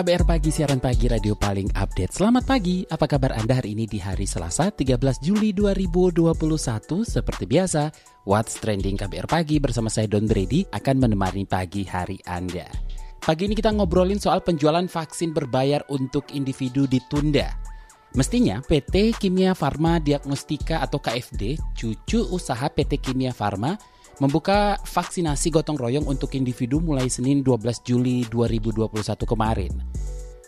KBR 0.00 0.24
Pagi, 0.24 0.48
siaran 0.48 0.80
pagi 0.80 1.12
radio 1.12 1.36
paling 1.36 1.76
update. 1.76 2.16
Selamat 2.16 2.48
pagi, 2.48 2.88
apa 2.88 3.04
kabar 3.04 3.36
Anda 3.36 3.60
hari 3.60 3.76
ini 3.76 3.84
di 3.84 4.00
hari 4.00 4.24
Selasa 4.24 4.72
13 4.72 4.96
Juli 5.20 5.52
2021? 5.52 7.04
Seperti 7.04 7.44
biasa, 7.44 7.92
What's 8.24 8.56
Trending 8.64 8.96
KBR 8.96 9.28
Pagi 9.28 9.60
bersama 9.60 9.92
saya 9.92 10.08
Don 10.08 10.24
Brady 10.24 10.64
akan 10.72 11.04
menemani 11.04 11.44
pagi 11.44 11.84
hari 11.84 12.16
Anda. 12.24 12.64
Pagi 13.20 13.44
ini 13.44 13.52
kita 13.52 13.76
ngobrolin 13.76 14.16
soal 14.16 14.40
penjualan 14.40 14.88
vaksin 14.88 15.36
berbayar 15.36 15.84
untuk 15.92 16.32
individu 16.32 16.88
ditunda. 16.88 17.52
Mestinya 18.16 18.64
PT 18.64 19.20
Kimia 19.20 19.52
Farma 19.52 20.00
Diagnostika 20.00 20.80
atau 20.80 20.96
KFD, 20.96 21.60
cucu 21.76 22.24
usaha 22.32 22.72
PT 22.72 23.04
Kimia 23.04 23.36
Farma, 23.36 23.76
membuka 24.20 24.76
vaksinasi 24.84 25.48
gotong 25.50 25.80
royong 25.80 26.06
untuk 26.06 26.36
individu 26.36 26.78
mulai 26.78 27.08
Senin 27.08 27.40
12 27.40 27.82
Juli 27.82 28.22
2021 28.28 28.92
kemarin. 29.24 29.72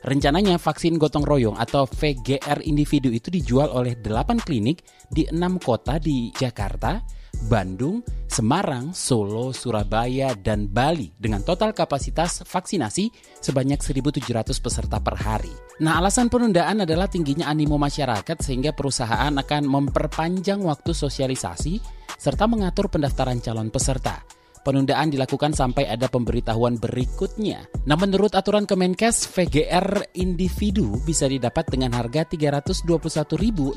Rencananya 0.02 0.58
vaksin 0.58 0.98
gotong 0.98 1.22
royong 1.22 1.54
atau 1.54 1.86
VGR 1.86 2.66
individu 2.66 3.14
itu 3.14 3.30
dijual 3.30 3.70
oleh 3.70 3.94
8 3.94 4.42
klinik 4.42 4.82
di 5.06 5.30
6 5.30 5.62
kota 5.62 6.02
di 6.02 6.34
Jakarta, 6.34 6.98
Bandung, 7.46 8.02
Semarang, 8.26 8.90
Solo, 8.90 9.54
Surabaya, 9.54 10.34
dan 10.34 10.66
Bali 10.66 11.14
dengan 11.14 11.46
total 11.46 11.70
kapasitas 11.70 12.42
vaksinasi 12.42 13.14
sebanyak 13.38 13.78
1.700 13.78 14.58
peserta 14.58 14.98
per 14.98 15.22
hari. 15.22 15.54
Nah, 15.86 16.02
alasan 16.02 16.26
penundaan 16.26 16.82
adalah 16.82 17.06
tingginya 17.06 17.46
animo 17.46 17.78
masyarakat 17.78 18.42
sehingga 18.42 18.74
perusahaan 18.74 19.30
akan 19.30 19.62
memperpanjang 19.70 20.58
waktu 20.66 20.90
sosialisasi 20.90 22.01
serta 22.22 22.46
mengatur 22.46 22.86
pendaftaran 22.86 23.42
calon 23.42 23.74
peserta. 23.74 24.22
Penundaan 24.62 25.10
dilakukan 25.10 25.58
sampai 25.58 25.90
ada 25.90 26.06
pemberitahuan 26.06 26.78
berikutnya. 26.78 27.66
Nah, 27.82 27.98
menurut 27.98 28.30
aturan 28.38 28.62
Kemenkes, 28.62 29.26
VGR 29.26 30.14
individu 30.14 31.02
bisa 31.02 31.26
didapat 31.26 31.66
dengan 31.66 31.98
harga 31.98 32.22
Rp321.660 32.22 33.74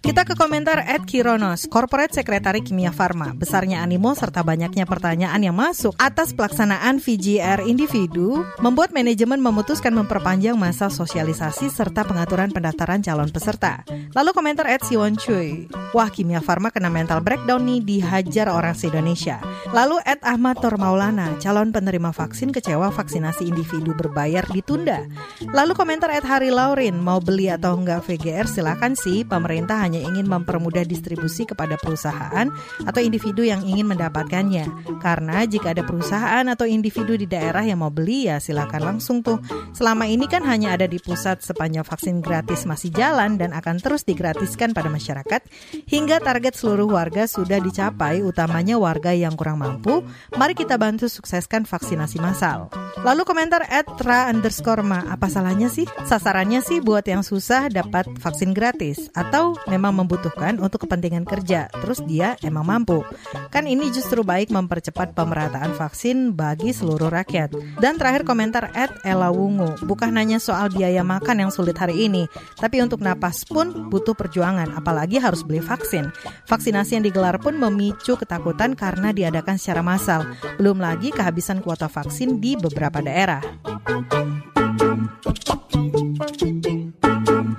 Kita 0.04 0.28
ke 0.28 0.36
komentar 0.36 0.84
Ed 0.84 1.08
Kironos, 1.08 1.64
Corporate 1.72 2.12
Secretary 2.12 2.60
Kimia 2.60 2.92
Farma. 2.92 3.32
Besarnya 3.32 3.80
animo 3.80 4.12
serta 4.12 4.44
banyaknya 4.44 4.84
pertanyaan 4.84 5.40
yang 5.40 5.56
masuk 5.56 5.96
atas 5.96 6.36
pelaksanaan 6.36 7.00
VGR 7.00 7.64
individu 7.64 8.44
membuat 8.60 8.92
manajemen 8.92 9.40
memutuskan 9.40 9.96
memperpanjang 9.96 10.60
masa 10.60 10.92
sosialisasi 10.92 11.72
serta 11.72 12.04
pengaturan 12.04 12.52
pendaftaran 12.52 13.00
calon 13.00 13.32
peserta. 13.32 13.88
Lalu 14.12 14.36
komentar 14.36 14.68
Ed 14.68 14.84
Siwon 14.84 15.16
Choi, 15.16 15.72
wah 15.96 16.12
Kimia 16.12 16.44
Farma 16.44 16.68
kena 16.68 16.92
mental 16.92 17.24
breakdown 17.24 17.64
nih 17.64 17.80
dihajar 17.80 18.52
orang 18.52 18.76
se-Indonesia. 18.76 19.40
Lalu 19.72 20.04
Ed 20.04 20.20
Ahmad 20.28 20.60
Tormaulana, 20.60 21.40
calon 21.40 21.72
penerima 21.72 22.12
vaksin 22.12 22.52
kecewa 22.52 22.92
vaksinasi 22.92 23.48
individu 23.48 23.96
berbayar 23.96 24.44
ditunda. 24.52 25.08
Lalu 25.56 25.72
komentar 25.80 26.12
Ed 26.12 26.28
Hari 26.28 26.52
Laurin, 26.52 27.00
mau 27.00 27.24
beli 27.24 27.48
atau 27.48 27.80
enggak 27.80 28.04
VGR 28.04 28.52
silakan 28.52 29.00
sih, 29.00 29.24
pemerintah 29.24 29.80
hanya 29.80 29.93
hanya 29.94 30.10
ingin 30.10 30.26
mempermudah 30.26 30.90
distribusi 30.90 31.46
kepada 31.46 31.78
perusahaan 31.78 32.50
atau 32.82 32.98
individu 32.98 33.46
yang 33.46 33.62
ingin 33.62 33.86
mendapatkannya. 33.94 34.98
Karena 34.98 35.46
jika 35.46 35.78
ada 35.78 35.86
perusahaan 35.86 36.42
atau 36.50 36.66
individu 36.66 37.14
di 37.14 37.30
daerah 37.30 37.62
yang 37.62 37.86
mau 37.86 37.94
beli 37.94 38.26
ya 38.26 38.42
silakan 38.42 38.98
langsung 38.98 39.22
tuh. 39.22 39.38
Selama 39.78 40.10
ini 40.10 40.26
kan 40.26 40.42
hanya 40.50 40.74
ada 40.74 40.90
di 40.90 40.98
pusat 40.98 41.46
sepanjang 41.46 41.86
vaksin 41.86 42.26
gratis 42.26 42.66
masih 42.66 42.90
jalan 42.90 43.38
dan 43.38 43.54
akan 43.54 43.78
terus 43.78 44.02
digratiskan 44.02 44.74
pada 44.74 44.90
masyarakat 44.90 45.46
hingga 45.86 46.18
target 46.26 46.58
seluruh 46.58 46.90
warga 46.90 47.30
sudah 47.30 47.62
dicapai 47.62 48.26
utamanya 48.26 48.82
warga 48.82 49.14
yang 49.14 49.38
kurang 49.38 49.62
mampu. 49.62 50.02
Mari 50.34 50.58
kita 50.58 50.82
bantu 50.82 51.06
sukseskan 51.06 51.70
vaksinasi 51.70 52.18
massal. 52.18 52.74
Lalu 53.04 53.28
komentar 53.28 53.68
at 53.68 53.86
tra 54.00 54.32
underscore 54.32 54.82
ma, 54.82 55.04
apa 55.12 55.28
salahnya 55.28 55.68
sih? 55.68 55.84
Sasarannya 56.08 56.64
sih 56.64 56.80
buat 56.80 57.04
yang 57.04 57.20
susah 57.20 57.68
dapat 57.68 58.08
vaksin 58.24 58.56
gratis 58.56 59.12
atau 59.12 59.60
memang 59.68 59.83
memang 59.84 60.08
membutuhkan 60.08 60.64
untuk 60.64 60.88
kepentingan 60.88 61.28
kerja, 61.28 61.68
terus 61.68 62.00
dia 62.08 62.40
emang 62.40 62.64
mampu. 62.64 63.04
Kan 63.52 63.68
ini 63.68 63.92
justru 63.92 64.24
baik 64.24 64.48
mempercepat 64.48 65.12
pemerataan 65.12 65.76
vaksin 65.76 66.32
bagi 66.32 66.72
seluruh 66.72 67.12
rakyat. 67.12 67.52
Dan 67.84 68.00
terakhir 68.00 68.24
komentar 68.24 68.72
at 68.72 68.96
Ella 69.04 69.28
Wungu, 69.28 69.76
bukan 69.84 70.16
hanya 70.16 70.40
soal 70.40 70.72
biaya 70.72 71.04
makan 71.04 71.44
yang 71.44 71.52
sulit 71.52 71.76
hari 71.76 72.08
ini, 72.08 72.32
tapi 72.56 72.80
untuk 72.80 73.04
napas 73.04 73.44
pun 73.44 73.92
butuh 73.92 74.16
perjuangan, 74.16 74.72
apalagi 74.80 75.20
harus 75.20 75.44
beli 75.44 75.60
vaksin. 75.60 76.16
Vaksinasi 76.48 76.96
yang 76.96 77.04
digelar 77.04 77.36
pun 77.44 77.60
memicu 77.60 78.16
ketakutan 78.16 78.80
karena 78.80 79.12
diadakan 79.12 79.60
secara 79.60 79.84
massal. 79.84 80.24
Belum 80.56 80.80
lagi 80.80 81.12
kehabisan 81.12 81.60
kuota 81.60 81.92
vaksin 81.92 82.40
di 82.40 82.56
beberapa 82.56 83.04
daerah. 83.04 83.44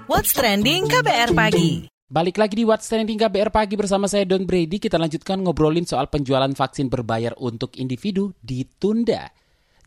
What's 0.09 0.33
Trending 0.33 0.89
KBR 0.89 1.37
Pagi 1.37 1.94
Balik 2.05 2.37
lagi 2.37 2.61
di 2.61 2.69
What's 2.69 2.85
Trending 2.93 3.17
KBR 3.17 3.49
Pagi 3.49 3.81
bersama 3.81 4.05
saya 4.05 4.29
Don 4.29 4.45
Brady. 4.45 4.77
Kita 4.77 5.01
lanjutkan 5.01 5.41
ngobrolin 5.41 5.89
soal 5.89 6.13
penjualan 6.13 6.53
vaksin 6.53 6.93
berbayar 6.93 7.33
untuk 7.41 7.81
individu 7.81 8.37
ditunda. 8.45 9.33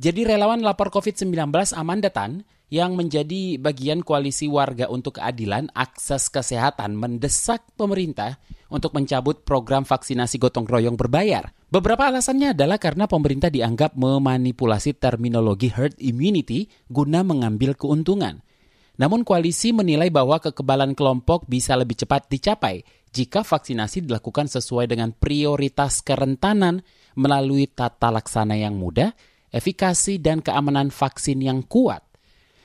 Jadi 0.02 0.26
relawan 0.26 0.66
lapor 0.66 0.90
COVID-19 0.90 1.54
Amanda 1.78 2.10
Tan 2.10 2.42
yang 2.74 2.98
menjadi 2.98 3.62
bagian 3.62 4.02
koalisi 4.02 4.50
warga 4.50 4.90
untuk 4.90 5.22
keadilan 5.22 5.70
akses 5.78 6.34
kesehatan 6.34 6.98
mendesak 6.98 7.62
pemerintah 7.78 8.42
untuk 8.74 8.98
mencabut 8.98 9.46
program 9.46 9.86
vaksinasi 9.86 10.42
gotong 10.42 10.66
royong 10.66 10.98
berbayar. 10.98 11.54
Beberapa 11.70 12.10
alasannya 12.10 12.58
adalah 12.58 12.82
karena 12.82 13.06
pemerintah 13.06 13.54
dianggap 13.54 13.94
memanipulasi 13.94 14.98
terminologi 14.98 15.70
herd 15.70 15.94
immunity 16.02 16.66
guna 16.90 17.22
mengambil 17.22 17.78
keuntungan. 17.78 18.42
Namun 18.98 19.22
koalisi 19.22 19.70
menilai 19.74 20.10
bahwa 20.10 20.42
kekebalan 20.42 20.98
kelompok 20.98 21.46
bisa 21.46 21.78
lebih 21.78 21.98
cepat 22.02 22.26
dicapai 22.34 22.82
jika 23.14 23.46
vaksinasi 23.46 24.10
dilakukan 24.10 24.50
sesuai 24.50 24.90
dengan 24.90 25.14
prioritas 25.14 26.02
kerentanan 26.02 26.82
melalui 27.14 27.70
tata 27.70 28.10
laksana 28.10 28.58
yang 28.58 28.78
mudah, 28.78 29.14
efikasi 29.54 30.18
dan 30.18 30.42
keamanan 30.42 30.90
vaksin 30.90 31.42
yang 31.42 31.62
kuat. 31.66 32.06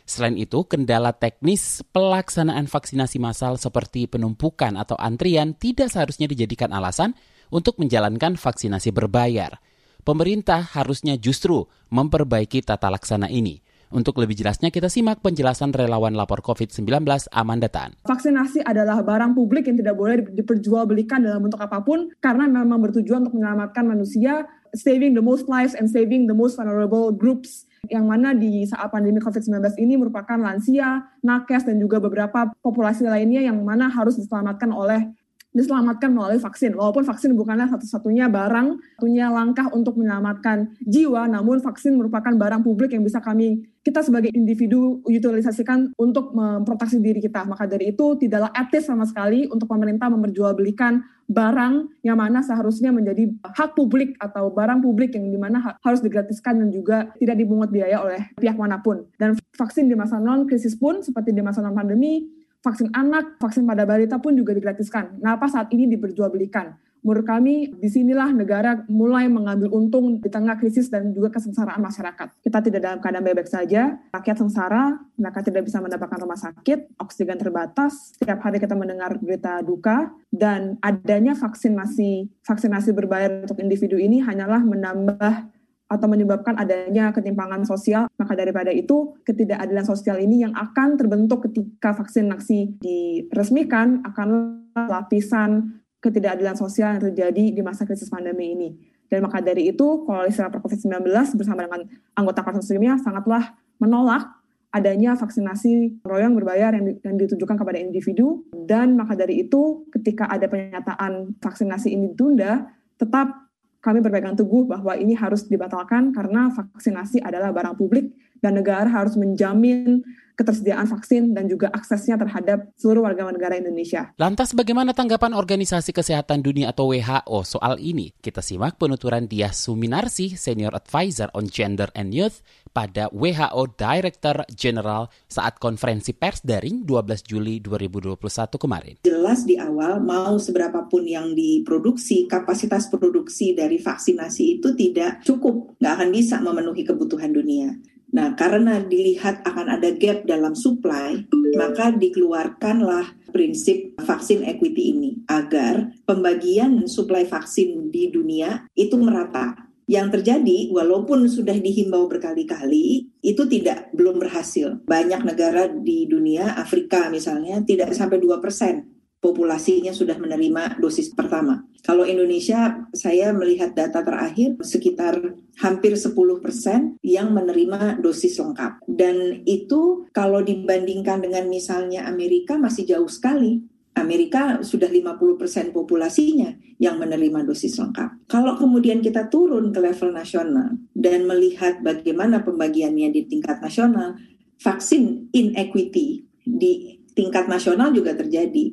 Selain 0.03 0.35
itu, 0.35 0.67
kendala 0.67 1.15
teknis 1.15 1.81
pelaksanaan 1.95 2.67
vaksinasi 2.67 3.23
massal 3.23 3.55
seperti 3.57 4.11
penumpukan 4.11 4.75
atau 4.75 4.99
antrian 4.99 5.55
tidak 5.55 5.95
seharusnya 5.95 6.27
dijadikan 6.27 6.75
alasan 6.75 7.15
untuk 7.55 7.79
menjalankan 7.79 8.35
vaksinasi 8.35 8.91
berbayar. 8.91 9.63
Pemerintah 10.03 10.67
harusnya 10.75 11.15
justru 11.15 11.71
memperbaiki 11.95 12.67
tata 12.67 12.91
laksana 12.91 13.31
ini. 13.31 13.63
Untuk 13.93 14.17
lebih 14.17 14.33
jelasnya 14.33 14.73
kita 14.73 14.89
simak 14.89 15.21
penjelasan 15.21 15.69
relawan 15.77 16.17
lapor 16.17 16.41
COVID-19 16.41 17.05
Amanda 17.29 17.69
Tan. 17.69 17.93
Vaksinasi 18.09 18.65
adalah 18.65 19.05
barang 19.05 19.37
publik 19.37 19.69
yang 19.69 19.77
tidak 19.77 20.01
boleh 20.01 20.25
diperjualbelikan 20.33 21.21
dalam 21.21 21.45
bentuk 21.45 21.61
apa 21.61 21.85
pun 21.85 22.09
karena 22.25 22.49
memang 22.49 22.81
bertujuan 22.81 23.29
untuk 23.29 23.37
menyelamatkan 23.37 23.85
manusia, 23.85 24.49
saving 24.73 25.13
the 25.13 25.21
most 25.21 25.45
lives 25.45 25.77
and 25.77 25.93
saving 25.93 26.25
the 26.25 26.33
most 26.33 26.57
vulnerable 26.57 27.13
groups 27.13 27.69
yang 27.91 28.07
mana 28.07 28.31
di 28.31 28.63
saat 28.63 28.95
pandemi 28.95 29.19
COVID-19 29.19 29.59
ini 29.83 29.99
merupakan 29.99 30.39
lansia, 30.39 31.03
nakes, 31.21 31.67
dan 31.67 31.83
juga 31.83 31.99
beberapa 31.99 32.49
populasi 32.63 33.05
lainnya 33.05 33.43
yang 33.43 33.59
mana 33.61 33.91
harus 33.91 34.17
diselamatkan 34.17 34.71
oleh 34.71 35.11
diselamatkan 35.53 36.09
melalui 36.13 36.41
vaksin. 36.41 36.73
Walaupun 36.73 37.05
vaksin 37.05 37.37
bukanlah 37.37 37.69
satu-satunya 37.69 38.33
barang, 38.33 38.81
satunya 38.97 39.29
langkah 39.29 39.69
untuk 39.71 40.01
menyelamatkan 40.01 40.73
jiwa, 40.81 41.29
namun 41.29 41.61
vaksin 41.61 41.95
merupakan 41.97 42.33
barang 42.33 42.65
publik 42.65 42.97
yang 42.97 43.05
bisa 43.05 43.21
kami, 43.21 43.69
kita 43.85 44.01
sebagai 44.01 44.33
individu 44.33 45.05
utilisasikan 45.05 45.93
untuk 46.01 46.33
memproteksi 46.33 47.03
diri 47.03 47.21
kita. 47.21 47.45
Maka 47.45 47.69
dari 47.69 47.93
itu 47.93 48.17
tidaklah 48.17 48.51
etis 48.57 48.89
sama 48.89 49.05
sekali 49.05 49.45
untuk 49.51 49.69
pemerintah 49.69 50.09
memperjualbelikan 50.09 51.05
barang 51.29 52.03
yang 52.05 52.19
mana 52.19 52.45
seharusnya 52.45 52.91
menjadi 52.93 53.31
hak 53.43 53.75
publik 53.79 54.15
atau 54.21 54.53
barang 54.53 54.83
publik 54.85 55.17
yang 55.17 55.31
di 55.31 55.39
mana 55.39 55.79
harus 55.81 56.01
digratiskan 56.03 56.61
dan 56.61 56.69
juga 56.69 57.11
tidak 57.19 57.37
dipungut 57.39 57.71
biaya 57.73 58.03
oleh 58.03 58.21
pihak 58.39 58.55
mana 58.55 58.81
pun. 58.81 59.07
Dan 59.19 59.39
vaksin 59.57 59.91
di 59.91 59.97
masa 59.99 60.19
non-krisis 60.23 60.79
pun 60.79 61.01
seperti 61.01 61.35
di 61.35 61.43
masa 61.43 61.61
non-pandemi 61.65 62.42
vaksin 62.63 62.89
anak, 62.95 63.37
vaksin 63.43 63.67
pada 63.67 63.83
balita 63.83 64.23
pun 64.23 64.39
juga 64.39 64.55
digratiskan. 64.55 65.19
Kenapa 65.19 65.51
saat 65.51 65.69
ini 65.75 65.91
diperjualbelikan? 65.91 66.79
Menurut 67.03 67.27
kami, 67.27 67.75
di 67.83 67.91
sinilah 67.91 68.31
negara 68.31 68.87
mulai 68.87 69.27
mengambil 69.27 69.75
untung 69.75 70.23
di 70.23 70.31
tengah 70.31 70.55
krisis 70.55 70.87
dan 70.87 71.11
juga 71.11 71.35
kesengsaraan 71.35 71.83
masyarakat. 71.83 72.39
Kita 72.39 72.63
tidak 72.63 72.79
dalam 72.79 72.99
keadaan 73.03 73.27
bebek 73.27 73.51
saja, 73.51 73.99
rakyat 74.15 74.39
sengsara, 74.39 75.03
mereka 75.19 75.43
tidak 75.43 75.67
bisa 75.67 75.83
mendapatkan 75.83 76.23
rumah 76.23 76.39
sakit, 76.39 76.95
oksigen 77.03 77.43
terbatas, 77.43 78.15
setiap 78.15 78.39
hari 78.47 78.63
kita 78.63 78.79
mendengar 78.79 79.19
berita 79.19 79.59
duka, 79.67 80.15
dan 80.31 80.79
adanya 80.79 81.35
vaksinasi 81.35 82.31
vaksinasi 82.47 82.95
berbayar 82.95 83.51
untuk 83.51 83.59
individu 83.59 83.99
ini 83.99 84.23
hanyalah 84.23 84.63
menambah 84.63 85.52
atau 85.93 86.09
menyebabkan 86.09 86.57
adanya 86.57 87.13
ketimpangan 87.13 87.69
sosial. 87.69 88.09
Maka 88.17 88.33
daripada 88.33 88.73
itu, 88.73 89.13
ketidakadilan 89.29 89.85
sosial 89.85 90.17
ini 90.25 90.49
yang 90.49 90.57
akan 90.57 90.97
terbentuk 90.97 91.45
ketika 91.45 91.93
vaksinasi 91.93 92.81
diresmikan 92.81 94.01
akan 94.09 94.57
lapisan 94.73 95.83
ketidakadilan 96.01 96.57
sosial 96.57 96.97
yang 96.97 97.03
terjadi 97.13 97.45
di 97.53 97.61
masa 97.61 97.85
krisis 97.85 98.09
pandemi 98.09 98.57
ini. 98.57 98.69
Dan 99.13 99.29
maka 99.29 99.45
dari 99.45 99.69
itu, 99.69 100.09
Koalisi 100.09 100.41
Lapor 100.41 100.65
COVID-19 100.65 101.05
bersama 101.37 101.69
dengan 101.69 101.85
anggota 102.17 102.41
konsorsiumnya 102.41 102.97
sangatlah 102.97 103.53
menolak 103.77 104.41
adanya 104.73 105.13
vaksinasi 105.21 106.01
royong 106.01 106.33
berbayar 106.33 106.73
yang, 106.73 106.97
yang 107.05 107.17
ditujukan 107.21 107.61
kepada 107.61 107.77
individu. 107.77 108.49
Dan 108.57 108.97
maka 108.97 109.13
dari 109.13 109.45
itu, 109.45 109.85
ketika 109.93 110.33
ada 110.33 110.49
pernyataan 110.49 111.37
vaksinasi 111.45 111.93
ini 111.93 112.17
ditunda, 112.17 112.73
tetap 112.97 113.52
kami 113.83 113.99
berpegang 113.99 114.39
teguh 114.39 114.65
bahwa 114.65 114.95
ini 114.95 115.13
harus 115.19 115.43
dibatalkan 115.51 116.15
karena 116.15 116.55
vaksinasi 116.55 117.19
adalah 117.19 117.51
barang 117.51 117.75
publik 117.75 118.15
dan 118.39 118.55
negara 118.55 118.87
harus 118.87 119.19
menjamin 119.19 120.07
ketersediaan 120.35 120.89
vaksin 120.89 121.33
dan 121.37 121.49
juga 121.49 121.69
aksesnya 121.73 122.17
terhadap 122.17 122.73
seluruh 122.77 123.05
warga 123.07 123.29
negara 123.29 123.57
Indonesia. 123.57 124.13
Lantas 124.17 124.53
bagaimana 124.57 124.97
tanggapan 124.97 125.37
Organisasi 125.37 125.93
Kesehatan 125.93 126.41
Dunia 126.41 126.73
atau 126.73 126.93
WHO 126.93 127.39
soal 127.45 127.79
ini? 127.81 128.13
Kita 128.17 128.41
simak 128.41 128.77
penuturan 128.81 129.29
Dia 129.29 129.53
Suminarsi, 129.53 130.35
Senior 130.35 130.75
Advisor 130.77 131.33
on 131.37 131.49
Gender 131.49 131.89
and 131.93 132.13
Youth 132.13 132.41
pada 132.73 133.13
WHO 133.13 133.77
Director 133.77 134.49
General 134.53 135.07
saat 135.29 135.61
konferensi 135.61 136.17
pers 136.17 136.41
daring 136.41 136.89
12 136.89 137.29
Juli 137.29 137.61
2021 137.61 138.17
kemarin. 138.57 138.95
Jelas 139.05 139.45
di 139.45 139.61
awal 139.61 140.01
mau 140.01 140.41
seberapa 140.41 140.89
pun 140.89 141.05
yang 141.05 141.37
diproduksi, 141.37 142.25
kapasitas 142.27 142.89
produksi 142.89 143.53
dari 143.53 143.77
vaksinasi 143.77 144.59
itu 144.59 144.73
tidak 144.73 145.21
cukup, 145.23 145.77
nggak 145.79 145.93
akan 146.01 146.09
bisa 146.11 146.41
memenuhi 146.41 146.83
kebutuhan 146.83 147.31
dunia. 147.31 147.92
Nah, 148.13 148.37
karena 148.37 148.77
dilihat 148.85 149.41
akan 149.41 149.81
ada 149.81 149.89
gap 149.97 150.29
dalam 150.29 150.53
supply, 150.53 151.25
maka 151.57 151.89
dikeluarkanlah 151.97 153.33
prinsip 153.33 153.97
vaksin 153.97 154.45
equity 154.45 154.93
ini 154.93 155.11
agar 155.33 155.97
pembagian 156.05 156.85
suplai 156.85 157.25
vaksin 157.25 157.89
di 157.89 158.13
dunia 158.13 158.69
itu 158.77 159.01
merata. 159.01 159.57
Yang 159.89 160.21
terjadi, 160.21 160.71
walaupun 160.71 161.27
sudah 161.27 161.57
dihimbau 161.57 162.07
berkali-kali, 162.07 163.11
itu 163.25 163.43
tidak 163.49 163.91
belum 163.97 164.21
berhasil. 164.21 164.79
Banyak 164.85 165.27
negara 165.27 165.73
di 165.73 166.07
dunia, 166.07 166.55
Afrika 166.55 167.09
misalnya, 167.09 167.65
tidak 167.65 167.97
sampai 167.97 168.21
2 168.21 168.39
persen 168.39 168.92
populasinya 169.23 169.95
sudah 169.95 170.19
menerima 170.19 170.83
dosis 170.83 171.15
pertama. 171.15 171.63
Kalau 171.87 172.03
Indonesia, 172.03 172.83
saya 172.91 173.31
melihat 173.31 173.71
data 173.79 174.03
terakhir 174.03 174.59
sekitar 174.59 175.39
hampir 175.63 175.95
10 175.95 176.15
persen 176.43 176.99
yang 177.07 177.31
menerima 177.31 178.03
dosis 178.03 178.43
lengkap. 178.43 178.83
Dan 178.91 179.47
itu 179.47 180.11
kalau 180.11 180.43
dibandingkan 180.43 181.23
dengan 181.23 181.47
misalnya 181.47 182.11
Amerika 182.11 182.59
masih 182.59 182.83
jauh 182.85 183.09
sekali. 183.09 183.63
Amerika 183.93 184.65
sudah 184.65 184.89
50 184.89 185.37
persen 185.37 185.69
populasinya 185.71 186.57
yang 186.81 186.97
menerima 186.99 187.45
dosis 187.45 187.77
lengkap. 187.79 188.27
Kalau 188.27 188.57
kemudian 188.57 189.05
kita 189.05 189.29
turun 189.29 189.71
ke 189.71 189.79
level 189.79 190.17
nasional 190.17 190.81
dan 190.97 191.29
melihat 191.29 191.79
bagaimana 191.85 192.41
pembagiannya 192.41 193.13
di 193.13 193.29
tingkat 193.29 193.61
nasional, 193.61 194.17
vaksin 194.57 195.29
inequity 195.37 196.25
di 196.41 196.99
tingkat 197.13 197.47
nasional 197.47 197.93
juga 197.93 198.17
terjadi 198.17 198.73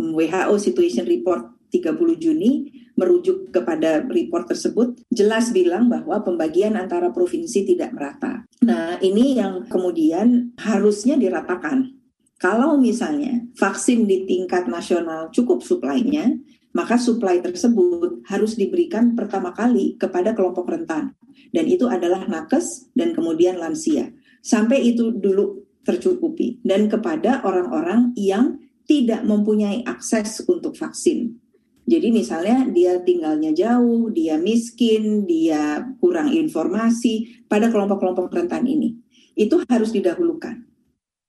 WHO 0.00 0.54
Situation 0.56 1.04
Report 1.04 1.60
30 1.70 2.18
Juni 2.18 2.66
merujuk 2.98 3.48
kepada 3.54 4.04
report 4.04 4.50
tersebut 4.50 5.00
jelas 5.08 5.54
bilang 5.54 5.88
bahwa 5.88 6.20
pembagian 6.20 6.76
antara 6.76 7.08
provinsi 7.14 7.64
tidak 7.64 7.94
merata. 7.96 8.44
Nah, 8.60 9.00
ini 9.00 9.40
yang 9.40 9.64
kemudian 9.70 10.52
harusnya 10.60 11.16
diratakan. 11.16 11.96
Kalau 12.40 12.80
misalnya 12.80 13.44
vaksin 13.52 14.08
di 14.08 14.24
tingkat 14.24 14.64
nasional 14.64 15.28
cukup 15.28 15.60
suplainya, 15.60 16.40
maka 16.72 16.96
suplai 16.96 17.44
tersebut 17.44 18.24
harus 18.28 18.56
diberikan 18.56 19.12
pertama 19.12 19.52
kali 19.52 20.00
kepada 20.00 20.32
kelompok 20.32 20.72
rentan. 20.72 21.12
Dan 21.52 21.68
itu 21.68 21.84
adalah 21.84 22.24
nakes 22.24 22.88
dan 22.96 23.12
kemudian 23.12 23.60
lansia. 23.60 24.12
Sampai 24.40 24.88
itu 24.88 25.12
dulu 25.12 25.68
tercukupi. 25.84 26.64
Dan 26.64 26.88
kepada 26.88 27.44
orang-orang 27.44 28.16
yang 28.16 28.56
tidak 28.90 29.22
mempunyai 29.22 29.86
akses 29.86 30.42
untuk 30.50 30.74
vaksin. 30.74 31.38
Jadi 31.86 32.10
misalnya 32.10 32.66
dia 32.66 32.98
tinggalnya 32.98 33.54
jauh, 33.54 34.10
dia 34.10 34.34
miskin, 34.34 35.30
dia 35.30 35.86
kurang 36.02 36.34
informasi 36.34 37.46
pada 37.46 37.70
kelompok-kelompok 37.70 38.34
rentan 38.34 38.66
ini. 38.66 38.98
Itu 39.38 39.62
harus 39.70 39.94
didahulukan. 39.94 40.66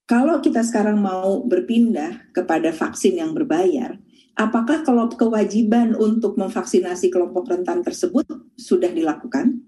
Kalau 0.09 0.41
kita 0.41 0.65
sekarang 0.65 0.97
mau 0.97 1.45
berpindah 1.45 2.33
kepada 2.33 2.73
vaksin 2.73 3.21
yang 3.21 3.31
berbayar, 3.37 3.95
apakah 4.33 4.81
kalau 4.81 5.05
kewajiban 5.07 5.93
untuk 5.93 6.35
memvaksinasi 6.41 7.13
kelompok 7.13 7.45
rentan 7.45 7.85
tersebut 7.85 8.25
sudah 8.57 8.89
dilakukan? 8.89 9.61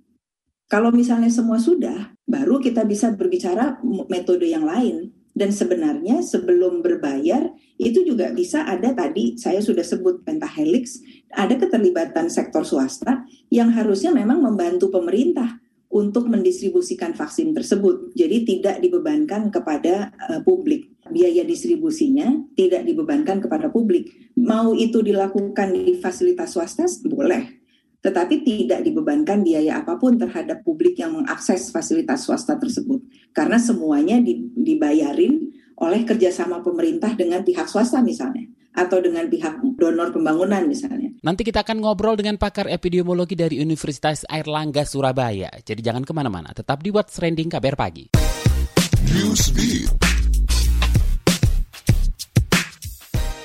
Kalau 0.65 0.89
misalnya 0.89 1.29
semua 1.29 1.61
sudah, 1.61 2.11
baru 2.25 2.57
kita 2.57 2.83
bisa 2.89 3.13
berbicara 3.13 3.77
metode 4.09 4.49
yang 4.49 4.65
lain 4.65 5.22
dan 5.33 5.49
sebenarnya 5.49 6.21
sebelum 6.21 6.85
berbayar 6.85 7.49
itu 7.81 8.05
juga 8.05 8.29
bisa 8.29 8.69
ada 8.69 8.93
tadi 8.93 9.33
saya 9.35 9.59
sudah 9.59 9.81
sebut 9.81 10.21
pentahelix, 10.21 11.01
ada 11.33 11.57
keterlibatan 11.57 12.29
sektor 12.29 12.61
swasta 12.61 13.25
yang 13.49 13.73
harusnya 13.73 14.13
memang 14.13 14.45
membantu 14.45 14.93
pemerintah 14.93 15.57
untuk 15.93 16.29
mendistribusikan 16.29 17.13
vaksin 17.13 17.53
tersebut. 17.53 18.13
Jadi 18.17 18.45
tidak 18.45 18.81
dibebankan 18.81 19.53
kepada 19.53 20.13
uh, 20.29 20.41
publik. 20.41 20.89
Biaya 21.09 21.45
distribusinya 21.45 22.33
tidak 22.57 22.85
dibebankan 22.85 23.41
kepada 23.41 23.69
publik. 23.69 24.33
Mau 24.37 24.73
itu 24.73 25.01
dilakukan 25.05 25.73
di 25.73 25.97
fasilitas 26.01 26.57
swasta 26.57 26.89
boleh 27.05 27.62
tetapi 28.03 28.43
tidak 28.43 28.83
dibebankan 28.83 29.39
biaya 29.47 29.79
apa 29.79 29.95
pun 29.95 30.19
terhadap 30.19 30.59
publik 30.67 30.99
yang 30.99 31.15
mengakses 31.15 31.71
fasilitas 31.71 32.27
swasta 32.27 32.59
tersebut. 32.59 32.99
Karena 33.31 33.55
semuanya 33.55 34.19
dibayarin 34.53 35.55
oleh 35.79 36.03
kerjasama 36.03 36.59
pemerintah 36.59 37.15
dengan 37.15 37.41
pihak 37.41 37.71
swasta 37.71 38.03
misalnya 38.03 38.51
atau 38.73 38.99
dengan 38.99 39.29
pihak 39.29 39.63
donor 39.79 40.11
pembangunan 40.11 40.67
misalnya. 40.67 41.15
Nanti 41.23 41.47
kita 41.47 41.63
akan 41.63 41.79
ngobrol 41.79 42.19
dengan 42.19 42.35
pakar 42.35 42.67
epidemiologi 42.67 43.39
dari 43.39 43.63
Universitas 43.63 44.27
Airlangga 44.27 44.83
Surabaya. 44.83 45.47
Jadi 45.63 45.79
jangan 45.79 46.03
ke 46.03 46.11
mana-mana, 46.11 46.51
tetap 46.51 46.83
di 46.83 46.91
What's 46.91 47.15
Trending 47.15 47.47
KBR 47.47 47.77
Pagi. 47.79 48.05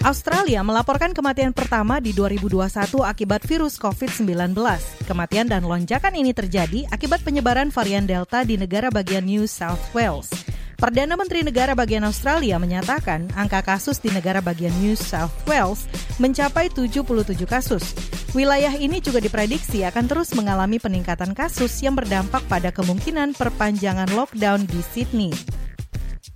Australia 0.08 0.64
melaporkan 0.64 1.12
kematian 1.12 1.52
pertama 1.52 2.00
di 2.00 2.16
2021 2.16 2.64
akibat 3.04 3.44
virus 3.44 3.76
COVID-19. 3.76 4.56
Kematian 5.04 5.52
dan 5.52 5.68
lonjakan 5.68 6.16
ini 6.16 6.32
terjadi 6.32 6.88
akibat 6.88 7.20
penyebaran 7.20 7.68
varian 7.68 8.08
Delta 8.08 8.40
di 8.40 8.56
negara 8.56 8.88
bagian 8.88 9.28
New 9.28 9.44
South 9.44 9.92
Wales. 9.92 10.32
Perdana 10.80 11.12
Menteri 11.12 11.44
Negara 11.44 11.76
bagian 11.76 12.08
Australia 12.08 12.56
menyatakan 12.56 13.28
angka 13.36 13.60
kasus 13.60 14.00
di 14.00 14.08
negara 14.08 14.40
bagian 14.40 14.72
New 14.80 14.96
South 14.96 15.44
Wales 15.44 15.84
mencapai 16.16 16.72
77 16.72 17.04
kasus. 17.44 17.92
Wilayah 18.32 18.80
ini 18.80 19.04
juga 19.04 19.20
diprediksi 19.20 19.84
akan 19.84 20.08
terus 20.08 20.32
mengalami 20.32 20.80
peningkatan 20.80 21.36
kasus 21.36 21.84
yang 21.84 21.92
berdampak 21.92 22.40
pada 22.48 22.72
kemungkinan 22.72 23.36
perpanjangan 23.36 24.08
lockdown 24.16 24.64
di 24.64 24.80
Sydney. 24.80 25.57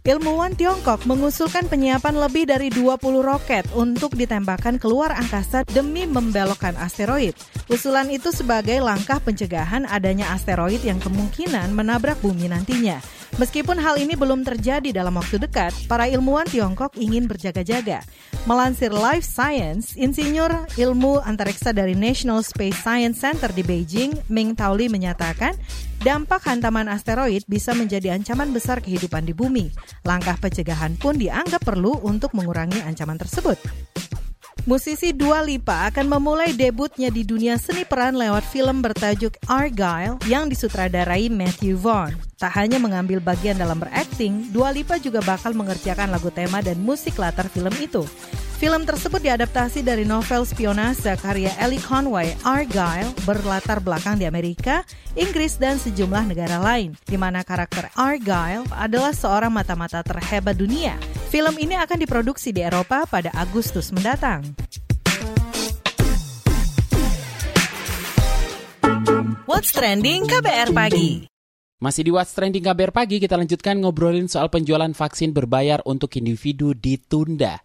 Ilmuwan 0.03 0.59
Tiongkok 0.59 1.07
mengusulkan 1.07 1.71
penyiapan 1.71 2.19
lebih 2.19 2.51
dari 2.51 2.75
20 2.75 3.23
roket 3.23 3.63
untuk 3.71 4.19
ditembakkan 4.19 4.75
keluar 4.75 5.15
angkasa 5.15 5.63
demi 5.71 6.11
membelokkan 6.11 6.75
asteroid. 6.75 7.39
Usulan 7.71 8.11
itu 8.11 8.35
sebagai 8.35 8.83
langkah 8.83 9.23
pencegahan 9.23 9.87
adanya 9.87 10.35
asteroid 10.35 10.83
yang 10.83 10.99
kemungkinan 10.99 11.71
menabrak 11.71 12.19
bumi 12.19 12.51
nantinya. 12.51 12.99
Meskipun 13.39 13.79
hal 13.79 13.95
ini 13.95 14.19
belum 14.19 14.43
terjadi 14.43 14.91
dalam 14.91 15.15
waktu 15.15 15.39
dekat, 15.39 15.71
para 15.87 16.11
ilmuwan 16.11 16.51
Tiongkok 16.51 16.99
ingin 16.99 17.31
berjaga-jaga. 17.31 18.03
Melansir 18.43 18.91
Life 18.91 19.23
Science, 19.23 19.95
insinyur 19.95 20.67
ilmu 20.83 21.23
antariksa 21.23 21.71
dari 21.71 21.95
National 21.95 22.43
Space 22.43 22.75
Science 22.83 23.23
Center 23.23 23.55
di 23.55 23.63
Beijing, 23.63 24.19
Ming 24.27 24.59
Taoli 24.59 24.91
menyatakan, 24.91 25.55
dampak 26.03 26.43
hantaman 26.51 26.91
asteroid 26.91 27.47
bisa 27.47 27.71
menjadi 27.79 28.15
ancaman 28.19 28.51
besar 28.51 28.83
kehidupan 28.83 29.23
di 29.23 29.33
bumi. 29.33 29.71
Langkah 30.03 30.35
pencegahan 30.35 30.99
pun 30.99 31.15
dianggap 31.15 31.63
perlu 31.63 32.03
untuk 32.03 32.35
mengurangi 32.35 32.83
ancaman 32.83 33.17
tersebut. 33.17 33.57
Musisi 34.63 35.11
Dua 35.11 35.43
Lipa 35.43 35.91
akan 35.91 36.07
memulai 36.07 36.55
debutnya 36.55 37.11
di 37.11 37.27
dunia 37.27 37.59
seni 37.59 37.83
peran 37.83 38.15
lewat 38.15 38.47
film 38.47 38.79
bertajuk 38.79 39.35
Argyle 39.51 40.23
yang 40.31 40.47
disutradarai 40.47 41.27
Matthew 41.27 41.83
Vaughn. 41.83 42.15
Tak 42.39 42.55
hanya 42.63 42.79
mengambil 42.79 43.19
bagian 43.19 43.59
dalam 43.59 43.83
berakting, 43.83 44.55
Dua 44.55 44.71
Lipa 44.71 45.03
juga 45.03 45.19
bakal 45.19 45.59
mengerjakan 45.59 46.15
lagu 46.15 46.31
tema 46.31 46.63
dan 46.63 46.79
musik 46.79 47.19
latar 47.19 47.51
film 47.51 47.75
itu. 47.83 48.07
Film 48.63 48.87
tersebut 48.87 49.19
diadaptasi 49.19 49.83
dari 49.83 50.07
novel 50.07 50.47
spionase 50.47 51.19
karya 51.19 51.51
Ellie 51.59 51.83
Conway, 51.83 52.31
Argyle, 52.47 53.11
berlatar 53.27 53.83
belakang 53.83 54.15
di 54.15 54.23
Amerika, 54.23 54.87
Inggris, 55.19 55.59
dan 55.59 55.83
sejumlah 55.83 56.31
negara 56.31 56.63
lain, 56.63 56.95
di 57.03 57.19
mana 57.19 57.43
karakter 57.43 57.91
Argyle 57.99 58.63
adalah 58.71 59.11
seorang 59.11 59.51
mata-mata 59.51 59.99
terhebat 60.07 60.55
dunia. 60.55 60.95
Film 61.27 61.59
ini 61.59 61.75
akan 61.75 62.07
diproduksi 62.07 62.55
di 62.55 62.63
Eropa 62.63 63.03
pada 63.03 63.35
Agustus 63.35 63.91
mendatang. 63.91 64.47
What's 69.43 69.75
Trending 69.75 70.31
KBR 70.31 70.71
Pagi 70.71 71.27
Masih 71.83 72.07
di 72.07 72.15
What's 72.15 72.31
Trending 72.31 72.63
KBR 72.63 72.95
Pagi, 72.95 73.19
kita 73.19 73.35
lanjutkan 73.35 73.83
ngobrolin 73.83 74.31
soal 74.31 74.55
penjualan 74.55 74.95
vaksin 74.95 75.35
berbayar 75.35 75.83
untuk 75.83 76.15
individu 76.15 76.79
ditunda. 76.79 77.59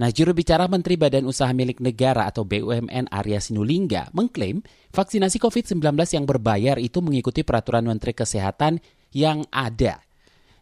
Nah, 0.00 0.08
juru 0.08 0.32
bicara 0.32 0.64
Menteri 0.72 0.96
Badan 0.96 1.28
Usaha 1.28 1.52
Milik 1.52 1.84
Negara 1.84 2.24
atau 2.24 2.48
BUMN 2.48 3.12
Arya 3.12 3.40
Sinulinga 3.44 4.08
mengklaim 4.16 4.64
vaksinasi 4.88 5.36
COVID-19 5.36 5.82
yang 6.16 6.24
berbayar 6.24 6.80
itu 6.80 7.04
mengikuti 7.04 7.44
peraturan 7.44 7.84
Menteri 7.84 8.16
Kesehatan 8.16 8.80
yang 9.12 9.44
ada. 9.52 10.00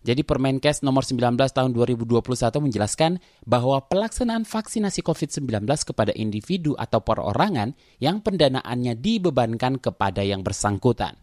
Jadi 0.01 0.25
Permenkes 0.25 0.81
nomor 0.81 1.05
19 1.05 1.37
tahun 1.37 1.71
2021 1.77 2.25
menjelaskan 2.57 3.21
bahwa 3.45 3.85
pelaksanaan 3.85 4.49
vaksinasi 4.49 5.05
COVID-19 5.05 5.69
kepada 5.93 6.17
individu 6.17 6.73
atau 6.81 7.05
perorangan 7.05 7.77
yang 8.01 8.25
pendanaannya 8.25 8.97
dibebankan 8.97 9.77
kepada 9.77 10.25
yang 10.25 10.41
bersangkutan. 10.41 11.21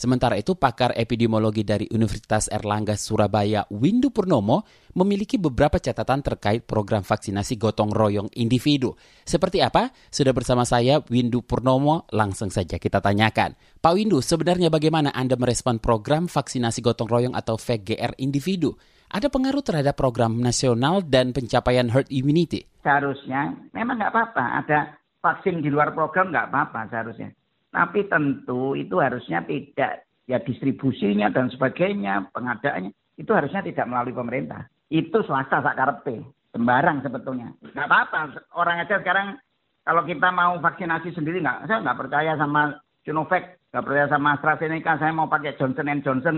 Sementara 0.00 0.40
itu, 0.40 0.56
pakar 0.56 0.96
epidemiologi 0.96 1.60
dari 1.60 1.84
Universitas 1.92 2.48
Erlangga 2.48 2.96
Surabaya, 2.96 3.68
Windu 3.68 4.08
Purnomo, 4.08 4.64
memiliki 4.96 5.36
beberapa 5.36 5.76
catatan 5.76 6.24
terkait 6.24 6.64
program 6.64 7.04
vaksinasi 7.04 7.60
gotong 7.60 7.92
royong 7.92 8.32
individu. 8.32 8.96
Seperti 9.28 9.60
apa? 9.60 9.92
Sudah 10.08 10.32
bersama 10.32 10.64
saya, 10.64 11.04
Windu 11.12 11.44
Purnomo. 11.44 12.08
Langsung 12.16 12.48
saja 12.48 12.80
kita 12.80 13.04
tanyakan. 13.04 13.60
Pak 13.76 13.92
Windu, 13.92 14.24
sebenarnya 14.24 14.72
bagaimana 14.72 15.12
Anda 15.12 15.36
merespon 15.36 15.76
program 15.76 16.32
vaksinasi 16.32 16.80
gotong 16.80 17.04
royong 17.12 17.34
atau 17.36 17.60
VGR 17.60 18.16
individu? 18.24 18.72
Ada 19.12 19.28
pengaruh 19.28 19.60
terhadap 19.60 20.00
program 20.00 20.40
nasional 20.40 21.04
dan 21.04 21.36
pencapaian 21.36 21.92
herd 21.92 22.08
immunity? 22.08 22.64
Seharusnya, 22.80 23.52
memang 23.76 24.00
nggak 24.00 24.16
apa-apa. 24.16 24.64
Ada 24.64 24.78
vaksin 25.20 25.60
di 25.60 25.68
luar 25.68 25.92
program 25.92 26.32
nggak 26.32 26.48
apa-apa 26.48 26.88
seharusnya. 26.88 27.36
Tapi 27.70 28.10
tentu 28.10 28.74
itu 28.74 28.98
harusnya 28.98 29.46
tidak 29.46 30.06
ya 30.26 30.38
distribusinya 30.42 31.30
dan 31.30 31.50
sebagainya, 31.50 32.30
pengadaannya 32.34 32.94
itu 33.18 33.30
harusnya 33.30 33.62
tidak 33.66 33.86
melalui 33.90 34.14
pemerintah. 34.14 34.66
Itu 34.90 35.22
swasta 35.22 35.62
sakarepe, 35.62 36.22
sembarang 36.50 37.02
sebetulnya. 37.02 37.54
Nggak 37.62 37.86
apa-apa, 37.86 38.20
orang 38.58 38.82
aja 38.82 38.98
sekarang 38.98 39.38
kalau 39.86 40.02
kita 40.06 40.28
mau 40.34 40.58
vaksinasi 40.58 41.14
sendiri 41.14 41.42
nggak, 41.42 41.66
saya 41.66 41.82
nggak 41.82 41.98
percaya 41.98 42.32
sama 42.38 42.78
Sinovac, 43.06 43.58
nggak 43.70 43.84
percaya 43.86 44.06
sama 44.10 44.28
AstraZeneca, 44.38 44.92
saya 44.98 45.12
mau 45.14 45.30
pakai 45.30 45.56
Johnson 45.58 46.02
Johnson 46.02 46.36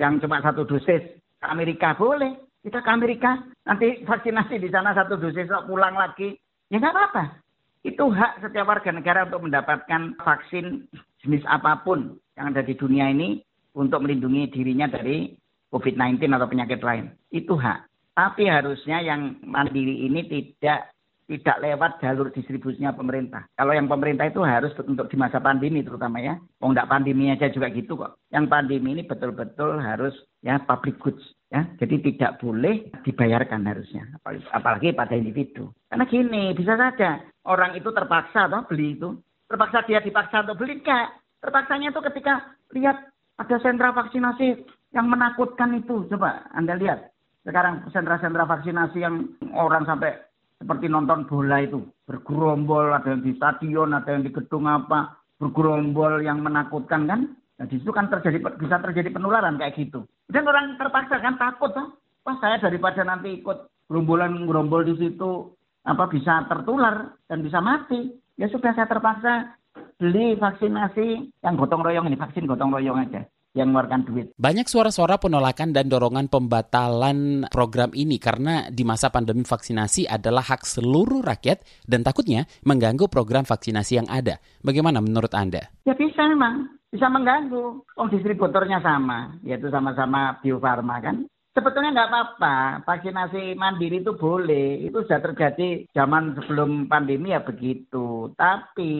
yang 0.00 0.20
cuma 0.20 0.40
satu 0.40 0.64
dosis 0.64 1.02
ke 1.40 1.46
Amerika 1.46 1.92
boleh. 1.96 2.32
Kita 2.64 2.80
ke 2.80 2.90
Amerika, 2.96 3.44
nanti 3.68 4.00
vaksinasi 4.08 4.56
di 4.56 4.72
sana 4.72 4.96
satu 4.96 5.20
dosis 5.20 5.52
pulang 5.68 6.00
lagi, 6.00 6.32
ya 6.72 6.80
nggak 6.80 6.96
apa-apa. 6.96 7.43
Itu 7.84 8.08
hak 8.08 8.40
setiap 8.40 8.64
warga 8.64 8.90
negara 8.90 9.28
untuk 9.28 9.44
mendapatkan 9.44 10.16
vaksin 10.16 10.88
jenis 11.20 11.44
apa 11.44 11.84
pun 11.84 12.16
yang 12.40 12.56
ada 12.56 12.64
di 12.64 12.72
dunia 12.72 13.12
ini 13.12 13.44
untuk 13.76 14.00
melindungi 14.00 14.48
dirinya 14.48 14.88
dari 14.88 15.36
COVID-19 15.68 16.32
atau 16.32 16.48
penyakit 16.48 16.80
lain. 16.80 17.12
Itu 17.28 17.60
hak. 17.60 17.84
Tapi 18.16 18.48
harusnya 18.48 19.04
yang 19.04 19.36
mandiri 19.44 20.06
ini 20.08 20.24
tidak 20.24 20.94
tidak 21.24 21.56
lewat 21.60 22.04
jalur 22.04 22.28
distribusinya 22.28 22.92
pemerintah. 22.92 23.48
Kalau 23.56 23.72
yang 23.72 23.88
pemerintah 23.88 24.28
itu 24.28 24.44
harus 24.44 24.72
untuk 24.84 25.08
di 25.08 25.16
masa 25.16 25.40
pandemi 25.40 25.80
terutama 25.80 26.20
ya. 26.20 26.36
Oh 26.60 26.68
enggak 26.68 26.88
pandemi 26.88 27.32
aja 27.32 27.48
juga 27.48 27.72
gitu 27.72 27.96
kok. 27.96 28.20
Yang 28.28 28.48
pandemi 28.52 28.96
ini 28.96 29.02
betul-betul 29.08 29.80
harus 29.80 30.12
ya 30.44 30.60
public 30.60 31.00
goods 31.00 31.24
ya. 31.54 31.62
Jadi 31.78 32.10
tidak 32.10 32.42
boleh 32.42 32.90
dibayarkan 33.06 33.62
harusnya. 33.62 34.10
Apalagi 34.50 34.90
pada 34.90 35.14
individu. 35.14 35.70
Karena 35.86 36.04
gini, 36.10 36.50
bisa 36.58 36.74
saja 36.74 37.22
orang 37.46 37.78
itu 37.78 37.94
terpaksa 37.94 38.50
atau 38.50 38.66
beli 38.66 38.98
itu. 38.98 39.14
Terpaksa 39.46 39.86
dia 39.86 40.02
dipaksa 40.02 40.42
untuk 40.42 40.58
beli 40.58 40.82
enggak. 40.82 41.14
Terpaksanya 41.38 41.94
itu 41.94 42.00
ketika 42.10 42.34
lihat 42.74 42.96
ada 43.38 43.56
sentra 43.62 43.94
vaksinasi 43.94 44.66
yang 44.90 45.06
menakutkan 45.06 45.78
itu. 45.78 46.10
Coba 46.10 46.50
Anda 46.50 46.74
lihat. 46.74 47.14
Sekarang 47.44 47.84
sentra-sentra 47.92 48.48
vaksinasi 48.48 48.98
yang 49.04 49.28
orang 49.52 49.84
sampai 49.84 50.16
seperti 50.56 50.88
nonton 50.88 51.28
bola 51.28 51.60
itu 51.60 51.84
bergerombol 52.08 52.88
ada 52.96 53.12
yang 53.12 53.20
di 53.20 53.36
stadion 53.36 53.92
ada 53.92 54.16
yang 54.16 54.24
di 54.24 54.32
gedung 54.32 54.64
apa 54.64 55.20
bergerombol 55.36 56.24
yang 56.24 56.40
menakutkan 56.40 57.04
kan 57.04 57.20
nah 57.64 57.72
di 57.72 57.80
situ 57.80 57.96
kan 57.96 58.12
terjadi 58.12 58.44
bisa 58.60 58.76
terjadi 58.76 59.08
penularan 59.08 59.56
kayak 59.56 59.72
gitu 59.80 60.04
dan 60.28 60.44
orang 60.44 60.76
terpaksa 60.76 61.16
kan 61.16 61.40
takut 61.40 61.72
tuh 61.72 61.96
wah 62.20 62.36
saya 62.36 62.60
daripada 62.60 63.00
nanti 63.08 63.40
ikut 63.40 63.88
gerombolan 63.88 64.44
gerombol 64.44 64.84
di 64.84 64.92
situ 65.00 65.48
apa 65.88 66.04
bisa 66.12 66.44
tertular 66.44 67.16
dan 67.24 67.40
bisa 67.40 67.64
mati 67.64 68.12
ya 68.36 68.52
sudah 68.52 68.76
saya 68.76 68.84
terpaksa 68.84 69.56
beli 69.96 70.36
vaksinasi 70.36 71.40
yang 71.40 71.56
gotong 71.56 71.80
royong 71.80 72.12
ini 72.12 72.20
vaksin 72.20 72.44
gotong 72.44 72.68
royong 72.68 73.00
aja 73.00 73.24
yang 73.54 73.70
mengeluarkan 73.70 74.02
duit. 74.02 74.26
Banyak 74.34 74.66
suara-suara 74.66 75.16
penolakan 75.22 75.70
dan 75.70 75.86
dorongan 75.86 76.26
pembatalan 76.26 77.46
program 77.48 77.94
ini 77.94 78.18
karena 78.18 78.66
di 78.68 78.82
masa 78.82 79.14
pandemi 79.14 79.46
vaksinasi 79.46 80.10
adalah 80.10 80.42
hak 80.42 80.66
seluruh 80.66 81.22
rakyat 81.22 81.62
dan 81.86 82.02
takutnya 82.02 82.50
mengganggu 82.66 83.06
program 83.06 83.46
vaksinasi 83.46 84.02
yang 84.02 84.08
ada. 84.10 84.42
Bagaimana 84.60 84.98
menurut 84.98 85.30
Anda? 85.38 85.70
Ya 85.86 85.94
bisa 85.94 86.26
memang, 86.26 86.66
bisa 86.94 87.10
mengganggu. 87.10 87.82
Oh 87.98 88.06
distributornya 88.06 88.78
sama, 88.78 89.34
yaitu 89.42 89.66
sama-sama 89.74 90.38
Bio 90.38 90.62
Farma 90.62 91.02
kan. 91.02 91.26
Sebetulnya 91.54 91.94
nggak 91.94 92.10
apa-apa, 92.10 92.56
vaksinasi 92.82 93.54
mandiri 93.54 94.02
itu 94.02 94.14
boleh. 94.14 94.82
Itu 94.86 95.06
sudah 95.06 95.22
terjadi 95.22 95.86
zaman 95.94 96.34
sebelum 96.38 96.90
pandemi 96.90 97.30
ya 97.30 97.42
begitu. 97.42 98.30
Tapi 98.34 98.94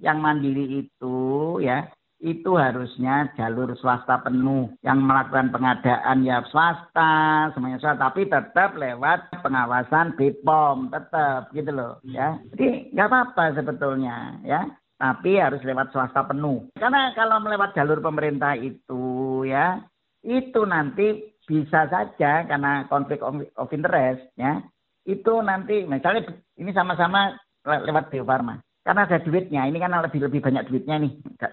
yang 0.00 0.20
mandiri 0.20 0.88
itu 0.88 1.60
ya 1.60 1.88
itu 2.22 2.54
harusnya 2.54 3.34
jalur 3.34 3.74
swasta 3.74 4.22
penuh 4.22 4.70
yang 4.86 5.02
melakukan 5.02 5.50
pengadaan 5.50 6.22
ya 6.22 6.46
swasta 6.54 7.50
semuanya 7.50 7.82
swasta 7.82 7.98
tapi 7.98 8.30
tetap 8.30 8.78
lewat 8.78 9.42
pengawasan 9.42 10.14
BPOM 10.14 10.94
tetap 10.94 11.50
gitu 11.50 11.74
loh 11.74 11.98
ya 12.06 12.38
jadi 12.54 12.94
nggak 12.94 13.08
apa-apa 13.10 13.58
sebetulnya 13.58 14.38
ya 14.46 14.62
tapi 15.02 15.42
harus 15.42 15.58
lewat 15.66 15.90
swasta 15.90 16.22
penuh 16.22 16.70
karena 16.78 17.10
kalau 17.18 17.42
melewat 17.42 17.74
jalur 17.74 17.98
pemerintah 17.98 18.54
itu 18.54 19.42
ya 19.42 19.82
itu 20.22 20.62
nanti 20.62 21.34
bisa 21.42 21.90
saja 21.90 22.46
karena 22.46 22.86
konflik 22.86 23.18
of 23.26 23.74
interest 23.74 24.22
ya 24.38 24.62
itu 25.02 25.34
nanti 25.42 25.82
misalnya 25.82 26.30
Ini 26.62 26.70
sama-sama 26.70 27.34
lewat 27.66 28.14
Bio 28.14 28.22
Farma. 28.22 28.60
Karena 28.82 29.06
ada 29.06 29.18
duitnya, 29.22 29.66
ini 29.66 29.78
kan 29.78 29.94
lebih 29.94 30.26
lebih 30.26 30.42
banyak 30.42 30.66
duitnya 30.66 30.98
nih, 30.98 31.12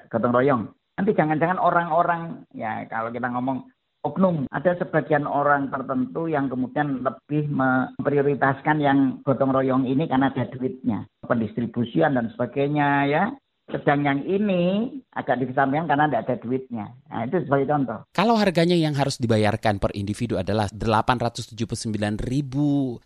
gotong 0.10 0.34
royong. 0.34 0.64
Nanti 0.98 1.14
jangan-jangan 1.14 1.62
orang-orang, 1.62 2.46
ya 2.54 2.86
kalau 2.90 3.14
kita 3.14 3.30
ngomong 3.30 3.70
oknum, 4.04 4.48
ada 4.52 4.76
sebagian 4.80 5.28
orang 5.28 5.68
tertentu 5.68 6.32
yang 6.32 6.48
kemudian 6.48 7.04
lebih 7.04 7.52
memprioritaskan 7.52 8.78
yang 8.80 9.20
gotong 9.28 9.52
royong 9.52 9.84
ini 9.84 10.08
karena 10.08 10.32
ada 10.32 10.48
duitnya. 10.48 11.06
Pendistribusian 11.24 12.16
dan 12.16 12.32
sebagainya 12.34 12.88
ya. 13.12 13.24
Sedang 13.70 14.02
yang 14.02 14.26
ini 14.26 14.90
agak 15.14 15.46
dikesampingkan 15.46 15.86
karena 15.86 16.10
tidak 16.10 16.26
ada 16.26 16.36
duitnya. 16.42 16.90
Nah, 17.10 17.26
itu 17.26 17.42
sebagai 17.46 17.70
contoh. 17.70 18.00
Kalau 18.14 18.38
harganya 18.38 18.74
yang 18.74 18.94
harus 18.98 19.18
dibayarkan 19.22 19.78
per 19.78 19.94
individu 19.94 20.42
adalah 20.42 20.66
879.140 20.74 23.06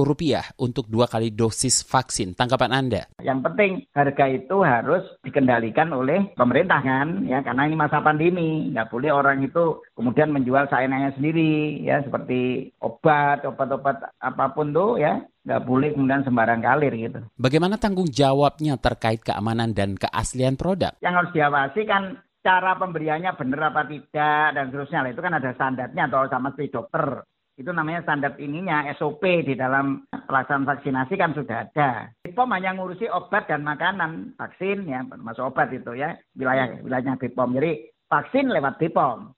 rupiah 0.00 0.44
untuk 0.56 0.88
dua 0.88 1.04
kali 1.08 1.30
dosis 1.32 1.84
vaksin. 1.84 2.32
Tanggapan 2.32 2.72
Anda? 2.72 3.04
Yang 3.20 3.40
penting 3.44 3.84
harga 3.92 4.26
itu 4.32 4.56
harus 4.64 5.04
dikendalikan 5.20 5.92
oleh 5.92 6.32
pemerintah 6.36 6.80
kan, 6.80 7.28
ya 7.28 7.44
karena 7.44 7.68
ini 7.68 7.76
masa 7.76 8.00
pandemi. 8.00 8.72
Nggak 8.72 8.88
boleh 8.88 9.12
orang 9.12 9.44
itu 9.44 9.84
kemudian 9.92 10.32
menjual 10.32 10.72
saingannya 10.72 11.12
sendiri, 11.16 11.84
ya 11.84 12.00
seperti 12.00 12.72
obat, 12.80 13.44
obat-obat 13.44 14.08
apa 14.20 14.44
pun 14.56 14.72
tuh 14.72 14.96
ya 14.96 15.20
nggak 15.42 15.64
boleh 15.66 15.90
kemudian 15.94 16.22
sembarang 16.22 16.62
kalir 16.62 16.94
gitu. 16.94 17.20
Bagaimana 17.34 17.74
tanggung 17.78 18.06
jawabnya 18.06 18.78
terkait 18.78 19.22
keamanan 19.26 19.74
dan 19.74 19.98
keaslian 19.98 20.54
produk? 20.54 20.94
Yang 21.02 21.14
harus 21.18 21.32
diawasi 21.34 21.80
kan 21.86 22.02
cara 22.42 22.74
pemberiannya 22.78 23.34
benar 23.38 23.74
apa 23.74 23.86
tidak 23.86 24.46
dan 24.54 24.64
seterusnya. 24.70 25.10
Itu 25.10 25.22
kan 25.22 25.34
ada 25.38 25.50
standarnya 25.54 26.02
atau 26.10 26.26
sama 26.30 26.54
seperti 26.54 26.74
dokter. 26.74 27.26
Itu 27.52 27.70
namanya 27.70 28.02
standar 28.02 28.32
ininya 28.40 28.88
SOP 28.96 29.22
di 29.44 29.54
dalam 29.54 30.08
pelaksanaan 30.08 30.66
vaksinasi 30.66 31.14
kan 31.20 31.36
sudah 31.36 31.68
ada. 31.68 32.08
BPOM 32.24 32.48
hanya 32.56 32.72
ngurusi 32.74 33.06
obat 33.12 33.44
dan 33.46 33.60
makanan, 33.60 34.34
vaksin 34.40 34.88
ya 34.88 35.04
masuk 35.04 35.52
obat 35.52 35.68
itu 35.70 35.92
ya 35.92 36.16
wilayah 36.34 36.80
wilayahnya 36.80 37.20
BPOM. 37.20 37.52
Jadi 37.60 37.92
vaksin 38.08 38.48
lewat 38.48 38.80
BPOM, 38.80 39.30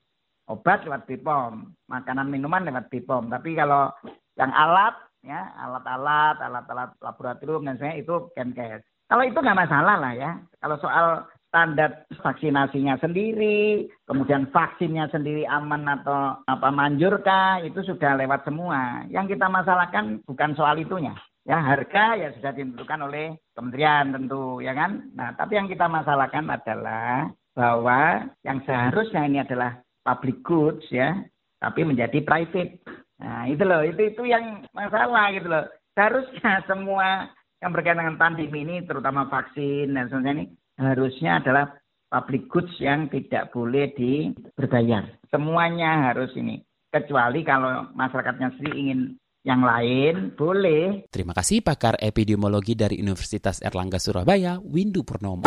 obat 0.47 0.87
lewat 0.87 1.05
BPOM, 1.11 1.75
makanan 1.91 2.31
minuman 2.31 2.63
lewat 2.63 2.87
BPOM. 2.87 3.27
Tapi 3.29 3.51
kalau 3.51 3.91
yang 4.39 4.51
alat 4.55 4.95
ya 5.25 5.51
alat-alat, 5.57 6.37
alat-alat 6.39 6.93
laboratorium 7.01 7.65
dan 7.65 7.75
sebagainya 7.75 8.01
itu 8.05 8.15
Kemenkes. 8.37 8.85
Kalau 9.05 9.23
itu 9.25 9.37
nggak 9.37 9.59
masalah 9.65 9.95
lah 10.01 10.13
ya. 10.13 10.31
Kalau 10.61 10.77
soal 10.81 11.25
standar 11.49 12.03
vaksinasinya 12.19 12.99
sendiri, 12.99 13.87
kemudian 14.03 14.51
vaksinnya 14.51 15.07
sendiri 15.07 15.47
aman 15.47 15.87
atau 15.87 16.41
apa 16.43 16.67
manjurkah, 16.67 17.63
itu 17.63 17.79
sudah 17.85 18.17
lewat 18.19 18.43
semua. 18.43 19.07
Yang 19.07 19.37
kita 19.37 19.47
masalahkan 19.47 20.19
bukan 20.27 20.51
soal 20.57 20.75
itunya. 20.75 21.15
Ya 21.45 21.61
harga 21.61 22.17
ya 22.17 22.33
sudah 22.33 22.51
ditentukan 22.57 23.05
oleh 23.05 23.37
kementerian 23.53 24.17
tentu 24.17 24.59
ya 24.65 24.73
kan. 24.73 25.13
Nah 25.13 25.37
tapi 25.37 25.61
yang 25.61 25.69
kita 25.69 25.85
masalahkan 25.85 26.49
adalah 26.49 27.29
bahwa 27.55 28.25
yang 28.43 28.59
seharusnya 28.65 29.23
ini 29.29 29.39
adalah 29.45 29.79
public 30.03 30.41
goods 30.43 30.83
ya, 30.91 31.15
tapi 31.61 31.87
menjadi 31.87 32.19
private. 32.25 32.81
Nah 33.19 33.47
itu 33.47 33.63
loh, 33.63 33.81
itu 33.83 34.11
itu 34.11 34.23
yang 34.27 34.67
masalah 34.75 35.31
gitu 35.31 35.47
loh. 35.47 35.65
Seharusnya 35.95 36.63
semua 36.69 37.31
yang 37.63 37.71
berkaitan 37.71 38.03
dengan 38.03 38.19
pandemi 38.19 38.67
ini, 38.67 38.83
terutama 38.83 39.31
vaksin 39.31 39.95
dan 39.95 40.11
sebagainya 40.11 40.35
ini, 40.35 40.45
harusnya 40.75 41.39
adalah 41.39 41.65
public 42.11 42.51
goods 42.51 42.75
yang 42.79 43.07
tidak 43.09 43.51
boleh 43.55 43.91
di 43.95 44.31
berbayar. 44.55 45.07
Semuanya 45.31 46.11
harus 46.11 46.31
ini. 46.35 46.61
Kecuali 46.91 47.43
kalau 47.43 47.91
masyarakatnya 47.91 48.55
sendiri 48.55 48.75
ingin 48.79 48.99
yang 49.45 49.61
lain, 49.61 50.33
boleh. 50.33 51.05
Terima 51.13 51.37
kasih 51.37 51.61
pakar 51.61 52.01
epidemiologi 52.01 52.73
dari 52.73 52.97
Universitas 52.97 53.61
Erlangga 53.61 54.01
Surabaya, 54.01 54.57
Windu 54.57 55.05
Purnomo. 55.05 55.45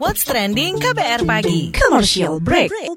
What's 0.00 0.24
Trending 0.24 0.80
KBR 0.80 1.28
Pagi, 1.28 1.76
Commercial 1.76 2.40
Break. 2.40 2.72
break. 2.72 2.96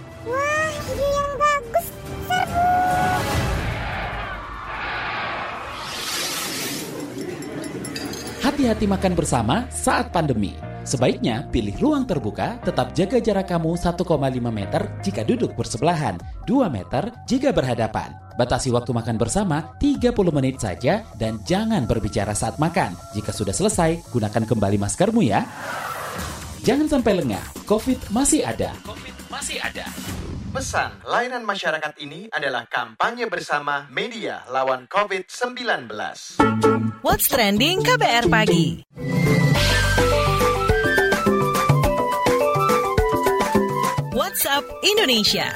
Hati-hati 8.51 8.83
makan 8.83 9.15
bersama 9.15 9.63
saat 9.71 10.11
pandemi. 10.11 10.51
Sebaiknya 10.83 11.47
pilih 11.55 11.71
ruang 11.79 12.03
terbuka, 12.03 12.59
tetap 12.67 12.91
jaga 12.91 13.23
jarak 13.23 13.47
kamu 13.47 13.79
1,5 13.79 14.03
meter 14.51 14.91
jika 14.99 15.23
duduk 15.23 15.55
bersebelahan, 15.55 16.19
2 16.51 16.67
meter 16.67 17.15
jika 17.31 17.55
berhadapan. 17.55 18.11
Batasi 18.35 18.67
waktu 18.75 18.91
makan 18.91 19.15
bersama 19.15 19.71
30 19.79 20.11
menit 20.35 20.59
saja 20.59 20.99
dan 21.15 21.39
jangan 21.47 21.87
berbicara 21.87 22.35
saat 22.35 22.59
makan. 22.59 22.91
Jika 23.15 23.31
sudah 23.31 23.55
selesai, 23.55 24.03
gunakan 24.11 24.43
kembali 24.43 24.75
maskermu 24.83 25.23
ya. 25.23 25.47
Jangan 26.67 26.91
sampai 26.91 27.23
lengah, 27.23 27.55
COVID 27.63 28.11
masih 28.11 28.43
ada. 28.43 28.75
COVID 28.83 29.31
masih 29.31 29.63
ada. 29.63 29.87
Pesan 30.51 30.99
layanan 31.07 31.47
masyarakat 31.47 31.95
ini 32.03 32.27
adalah 32.27 32.67
kampanye 32.67 33.23
bersama 33.31 33.87
media 33.87 34.43
lawan 34.51 34.83
COVID-19. 34.91 35.87
What's 36.99 37.31
Trending 37.31 37.79
KBR 37.79 38.27
Pagi. 38.27 38.83
WhatsApp 44.11 44.67
Indonesia. 44.83 45.55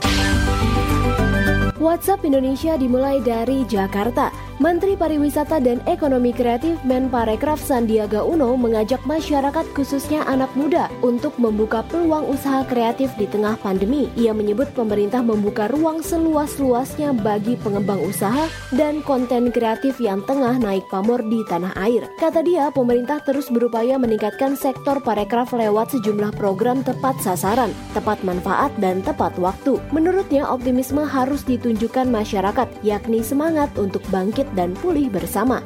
WhatsApp 1.75 2.23
Indonesia 2.23 2.79
dimulai 2.79 3.19
dari 3.19 3.67
Jakarta. 3.67 4.31
Menteri 4.56 4.96
Pariwisata 4.96 5.60
dan 5.60 5.84
Ekonomi 5.84 6.32
Kreatif 6.32 6.80
Menparekraf 6.88 7.60
Sandiaga 7.60 8.24
Uno 8.24 8.56
mengajak 8.56 9.04
masyarakat 9.04 9.68
khususnya 9.76 10.24
anak 10.32 10.48
muda 10.56 10.88
untuk 11.04 11.36
membuka 11.36 11.84
peluang 11.91 12.24
usaha 12.32 12.63
kreatif 12.63 13.12
di 13.20 13.28
tengah 13.28 13.60
pandemi. 13.60 14.08
Ia 14.15 14.32
menyebut 14.32 14.72
pemerintah 14.72 15.20
membuka 15.20 15.68
ruang 15.68 16.00
seluas-luasnya 16.00 17.12
bagi 17.20 17.60
pengembang 17.60 18.00
usaha 18.00 18.48
dan 18.72 19.04
konten 19.04 19.52
kreatif 19.52 20.00
yang 20.00 20.24
tengah 20.24 20.56
naik 20.56 20.88
pamor 20.88 21.20
di 21.28 21.44
tanah 21.52 21.76
air. 21.76 22.08
Kata 22.15 22.39
dia, 22.39 22.72
pemerintah 22.72 23.20
terus 23.28 23.52
berupaya 23.52 24.00
meningkatkan 24.00 24.56
sektor 24.56 25.04
parekraf 25.04 25.52
lewat 25.52 26.00
sejumlah 26.00 26.32
program 26.39 26.80
tepat 26.80 27.20
sasaran, 27.20 27.76
tepat 27.91 28.24
manfaat, 28.24 28.72
dan 28.80 29.04
tepat 29.04 29.36
waktu. 29.36 29.84
Menurutnya, 29.91 30.48
optimisme 30.48 31.04
harus 31.04 31.44
ditunjukkan 31.44 32.08
masyarakat, 32.08 32.72
yakni 32.88 33.20
semangat 33.20 33.68
untuk 33.76 34.00
bangkit 34.08 34.44
dan 34.53 34.77
pulih 34.77 35.10
bersama. 35.10 35.63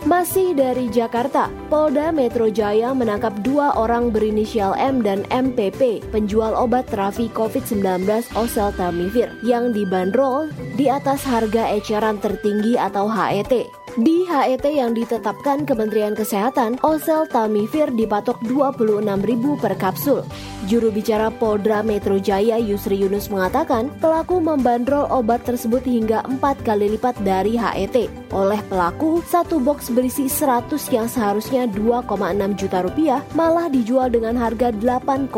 Masih 0.00 0.56
dari 0.56 0.88
Jakarta, 0.88 1.52
Polda 1.68 2.08
Metro 2.08 2.48
Jaya 2.48 2.96
menangkap 2.96 3.36
dua 3.44 3.76
orang 3.76 4.08
berinisial 4.08 4.72
M 4.80 5.04
dan 5.04 5.28
MPP, 5.28 6.00
penjual 6.08 6.56
obat 6.56 6.88
terapi 6.88 7.28
COVID-19 7.36 8.08
Oseltamivir, 8.32 9.28
yang 9.44 9.76
dibanderol 9.76 10.48
di 10.80 10.88
atas 10.88 11.20
harga 11.28 11.68
eceran 11.76 12.16
tertinggi 12.16 12.80
atau 12.80 13.12
HET. 13.12 13.79
Di 13.98 14.22
HET 14.22 14.62
yang 14.70 14.94
ditetapkan 14.94 15.66
Kementerian 15.66 16.14
Kesehatan, 16.14 16.78
Oseltamivir 16.86 17.90
dipatok 17.90 18.38
26.000 18.46 19.58
per 19.58 19.74
kapsul. 19.74 20.22
Juru 20.70 20.94
bicara 20.94 21.26
Polda 21.34 21.82
Metro 21.82 22.14
Jaya 22.20 22.54
Yusri 22.54 23.02
Yunus 23.02 23.26
mengatakan 23.32 23.90
pelaku 23.98 24.38
membandrol 24.38 25.10
obat 25.10 25.42
tersebut 25.42 25.82
hingga 25.82 26.22
4 26.22 26.38
kali 26.62 26.94
lipat 26.94 27.18
dari 27.26 27.58
HET. 27.58 28.06
Oleh 28.30 28.62
pelaku, 28.70 29.24
satu 29.26 29.58
box 29.58 29.90
berisi 29.90 30.30
100 30.30 30.70
yang 30.94 31.10
seharusnya 31.10 31.66
2,6 31.66 32.06
juta 32.54 32.86
rupiah 32.86 33.26
malah 33.34 33.66
dijual 33.66 34.06
dengan 34.06 34.38
harga 34.38 34.70
8,5 34.70 35.34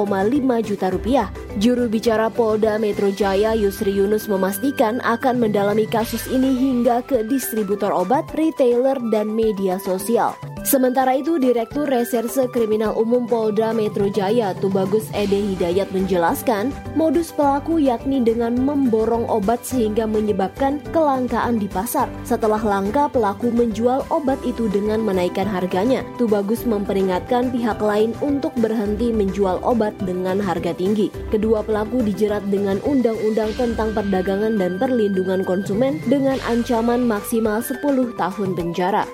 juta 0.60 0.92
rupiah. 0.92 1.32
Juru 1.56 1.88
bicara 1.88 2.28
Polda 2.28 2.76
Metro 2.76 3.08
Jaya 3.08 3.56
Yusri 3.56 3.96
Yunus 3.96 4.28
memastikan 4.28 5.00
akan 5.00 5.40
mendalami 5.40 5.88
kasus 5.88 6.28
ini 6.28 6.52
hingga 6.52 7.00
ke 7.06 7.24
distributor 7.24 7.94
obat, 7.94 8.28
retailer, 8.42 8.98
dan 9.14 9.30
media 9.30 9.78
sosial. 9.78 10.34
Sementara 10.62 11.18
itu, 11.18 11.42
Direktur 11.42 11.90
Reserse 11.90 12.46
Kriminal 12.54 12.94
Umum 12.94 13.26
Polda 13.26 13.74
Metro 13.74 14.06
Jaya 14.06 14.54
Tubagus 14.54 15.10
Ede 15.10 15.34
Hidayat 15.34 15.90
menjelaskan, 15.90 16.70
modus 16.94 17.34
pelaku 17.34 17.82
yakni 17.82 18.22
dengan 18.22 18.54
memborong 18.54 19.26
obat 19.26 19.66
sehingga 19.66 20.06
menyebabkan 20.06 20.78
kelangkaan 20.94 21.58
di 21.58 21.66
pasar. 21.66 22.06
Setelah 22.22 22.62
langka, 22.62 23.10
pelaku 23.10 23.50
menjual 23.50 24.06
obat 24.14 24.38
itu 24.46 24.70
dengan 24.70 25.02
menaikkan 25.02 25.50
harganya. 25.50 26.06
Tubagus 26.14 26.62
memperingatkan 26.62 27.50
pihak 27.50 27.82
lain 27.82 28.14
untuk 28.22 28.54
berhenti 28.62 29.10
menjual 29.10 29.58
obat 29.66 29.98
dengan 30.06 30.38
harga 30.38 30.70
tinggi. 30.78 31.10
Kedua 31.34 31.66
pelaku 31.66 32.06
dijerat 32.06 32.46
dengan 32.54 32.78
Undang-Undang 32.86 33.58
tentang 33.58 33.90
Perdagangan 33.98 34.54
dan 34.62 34.78
Perlindungan 34.78 35.42
Konsumen 35.42 35.98
dengan 36.06 36.38
ancaman 36.46 37.02
maksimal 37.02 37.58
10 37.58 37.82
tahun 38.14 38.31
penjara. 38.34 39.04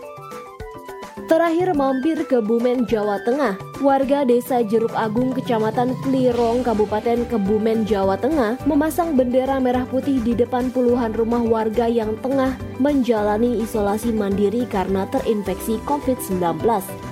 Terakhir 1.28 1.76
mampir 1.76 2.24
ke 2.24 2.40
Bumen, 2.40 2.88
Jawa 2.88 3.20
Tengah. 3.26 3.67
Warga 3.78 4.26
Desa 4.26 4.66
Jeruk 4.66 4.90
Agung, 4.90 5.30
Kecamatan 5.30 5.94
Klirong, 6.02 6.66
Kabupaten 6.66 7.22
Kebumen, 7.30 7.86
Jawa 7.86 8.18
Tengah 8.18 8.58
memasang 8.66 9.14
bendera 9.14 9.62
merah 9.62 9.86
putih 9.86 10.18
di 10.18 10.34
depan 10.34 10.74
puluhan 10.74 11.14
rumah 11.14 11.38
warga 11.38 11.86
yang 11.86 12.18
tengah 12.18 12.58
menjalani 12.82 13.62
isolasi 13.62 14.10
mandiri 14.10 14.66
karena 14.66 15.06
terinfeksi 15.14 15.78
COVID-19. 15.86 16.58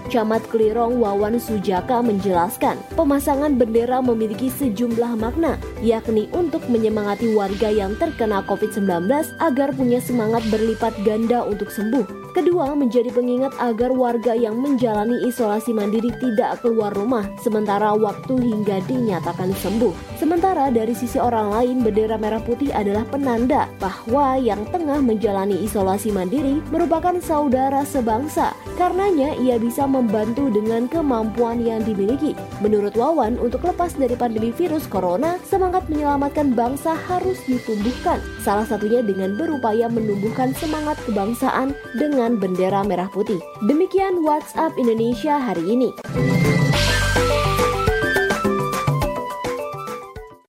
Camat 0.07 0.43
Klirong 0.51 1.03
Wawan 1.03 1.39
Sujaka 1.39 1.99
menjelaskan, 1.99 2.79
pemasangan 2.95 3.59
bendera 3.59 3.99
memiliki 3.99 4.51
sejumlah 4.51 5.19
makna, 5.19 5.59
yakni 5.83 6.31
untuk 6.31 6.63
menyemangati 6.71 7.35
warga 7.35 7.71
yang 7.71 7.95
terkena 7.99 8.43
COVID-19 8.47 9.07
agar 9.43 9.75
punya 9.75 9.99
semangat 9.99 10.47
berlipat 10.51 10.95
ganda 11.03 11.43
untuk 11.43 11.71
sembuh. 11.75 12.35
Kedua, 12.37 12.77
menjadi 12.77 13.09
pengingat 13.11 13.57
agar 13.59 13.91
warga 13.97 14.37
yang 14.37 14.61
menjalani 14.61 15.25
isolasi 15.25 15.73
mandiri 15.73 16.13
tidak 16.21 16.56
keluar 16.59 16.93
rumah 16.93 17.25
sementara 17.41 17.95
waktu 17.95 18.37
hingga 18.37 18.83
dinyatakan 18.85 19.55
sembuh. 19.57 20.19
Sementara 20.21 20.69
dari 20.69 20.93
sisi 20.93 21.17
orang 21.17 21.55
lain, 21.55 21.77
bendera 21.87 22.21
merah 22.21 22.43
putih 22.43 22.75
adalah 22.75 23.07
penanda 23.09 23.71
bahwa 23.79 24.37
yang 24.37 24.67
tengah 24.69 24.99
menjalani 25.01 25.63
isolasi 25.63 26.13
mandiri 26.13 26.61
merupakan 26.69 27.17
saudara 27.23 27.87
sebangsa. 27.87 28.53
Karenanya, 28.77 29.33
ia 29.41 29.57
bisa 29.57 29.89
membantu 29.89 30.53
dengan 30.53 30.85
kemampuan 30.85 31.65
yang 31.65 31.81
dimiliki. 31.81 32.37
Menurut 32.61 32.93
Wawan, 32.93 33.41
untuk 33.41 33.65
lepas 33.65 33.97
dari 33.97 34.13
pandemi 34.13 34.53
virus 34.53 34.85
corona, 34.85 35.41
semangat 35.49 35.89
menyelamatkan 35.89 36.53
bangsa 36.53 36.93
harus 37.09 37.41
ditumbuhkan. 37.49 38.21
Salah 38.45 38.69
satunya 38.69 39.01
dengan 39.01 39.41
berupaya 39.41 39.89
menumbuhkan 39.89 40.53
semangat 40.61 41.01
kebangsaan 41.09 41.73
dengan 41.97 42.17
dengan 42.17 42.41
bendera 42.41 42.81
merah 42.81 43.13
putih. 43.13 43.39
Demikian 43.69 44.25
WhatsApp 44.25 44.73
Indonesia 44.81 45.39
hari 45.39 45.69
ini. 45.69 45.93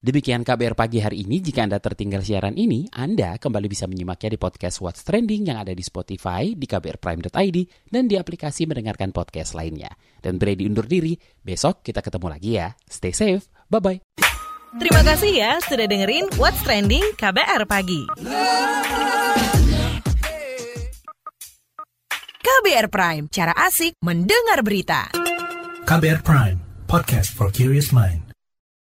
Demikian 0.08 0.48
KBR 0.48 0.72
pagi 0.72 1.04
hari 1.04 1.28
ini. 1.28 1.43
Jika 1.43 1.67
Anda 1.67 1.84
tertinggal 1.84 2.24
siaran 2.24 2.56
ini, 2.56 2.88
Anda 2.96 3.36
kembali 3.36 3.67
bisa 3.67 3.91
menyimaknya 3.91 4.32
di 4.32 4.39
podcast 4.39 4.80
What's 4.80 5.04
Trending 5.04 5.52
yang 5.52 5.60
ada 5.60 5.76
di 5.76 5.84
Spotify, 5.84 6.56
di 6.56 6.63
kbrprime.id, 6.63 7.58
dan 7.91 8.08
di 8.08 8.15
aplikasi 8.15 8.72
mendengarkan 8.72 9.12
podcast 9.12 9.52
lainnya. 9.52 9.91
Dan 10.24 10.39
Brady 10.39 10.63
undur 10.63 10.88
diri, 10.88 11.20
besok 11.43 11.84
kita 11.84 12.00
ketemu 12.00 12.28
lagi 12.32 12.56
ya. 12.56 12.72
Stay 12.88 13.12
safe, 13.12 13.52
bye-bye. 13.67 14.00
Terima 14.80 15.04
kasih 15.04 15.32
ya 15.36 15.52
sudah 15.67 15.84
dengerin 15.91 16.32
What's 16.39 16.63
Trending 16.63 17.04
KBR 17.20 17.67
Pagi. 17.67 18.08
KBR 22.39 22.88
Prime, 22.88 23.28
cara 23.28 23.52
asik 23.60 24.00
mendengar 24.00 24.63
berita. 24.63 25.12
KBR 25.84 26.24
Prime, 26.24 26.63
podcast 26.88 27.36
for 27.36 27.52
curious 27.52 27.91
mind. 27.91 28.27